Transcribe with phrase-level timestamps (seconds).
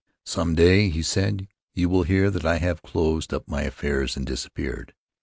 [0.25, 4.25] "Some day," he said, "you will hear that I have closed up my affairs and
[4.25, 4.95] disappeared.